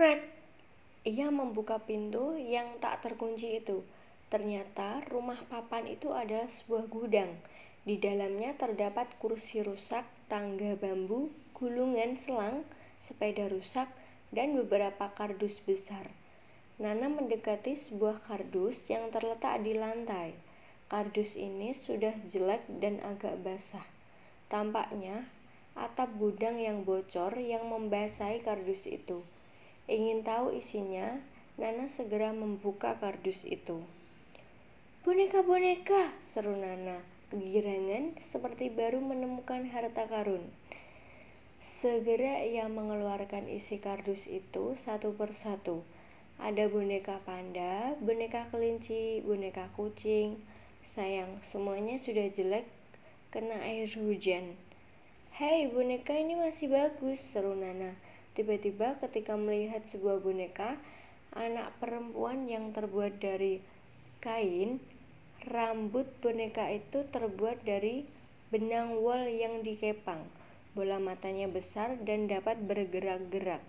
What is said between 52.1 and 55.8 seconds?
jelek kena air hujan. Hei,